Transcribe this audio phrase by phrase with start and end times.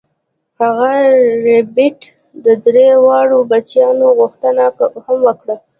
[0.61, 0.91] هغه
[1.43, 1.99] د ربیټ
[2.45, 4.63] د درې واړو بچیانو غوښتنه
[5.05, 5.55] هم وکړه